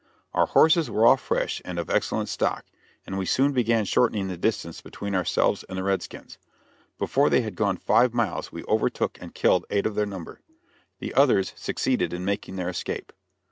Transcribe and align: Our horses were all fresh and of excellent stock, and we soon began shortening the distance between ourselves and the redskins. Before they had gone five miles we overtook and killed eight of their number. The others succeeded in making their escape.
Our 0.33 0.47
horses 0.47 0.89
were 0.89 1.05
all 1.05 1.15
fresh 1.15 1.61
and 1.63 1.77
of 1.77 1.91
excellent 1.91 2.27
stock, 2.27 2.65
and 3.05 3.19
we 3.19 3.27
soon 3.27 3.51
began 3.51 3.85
shortening 3.85 4.29
the 4.29 4.35
distance 4.35 4.81
between 4.81 5.13
ourselves 5.13 5.63
and 5.69 5.77
the 5.77 5.83
redskins. 5.83 6.39
Before 6.97 7.29
they 7.29 7.41
had 7.41 7.53
gone 7.53 7.77
five 7.77 8.11
miles 8.11 8.51
we 8.51 8.63
overtook 8.63 9.19
and 9.21 9.35
killed 9.35 9.63
eight 9.69 9.85
of 9.85 9.93
their 9.93 10.07
number. 10.07 10.41
The 10.97 11.13
others 11.13 11.53
succeeded 11.55 12.13
in 12.13 12.25
making 12.25 12.55
their 12.55 12.69
escape. 12.69 13.13